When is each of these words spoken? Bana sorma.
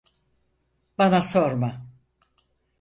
Bana 0.97 1.21
sorma. 1.21 1.85